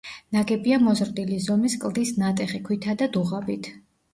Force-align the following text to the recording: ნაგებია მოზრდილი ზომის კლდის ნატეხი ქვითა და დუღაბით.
ნაგებია 0.37 0.79
მოზრდილი 0.85 1.37
ზომის 1.49 1.77
კლდის 1.83 2.15
ნატეხი 2.25 2.63
ქვითა 2.71 2.99
და 3.03 3.13
დუღაბით. 3.19 3.71